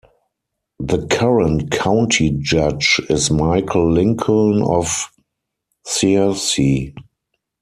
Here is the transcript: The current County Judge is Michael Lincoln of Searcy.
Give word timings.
The 0.79 1.05
current 1.09 1.69
County 1.69 2.31
Judge 2.41 2.99
is 3.07 3.29
Michael 3.29 3.91
Lincoln 3.91 4.63
of 4.63 5.11
Searcy. 5.85 6.95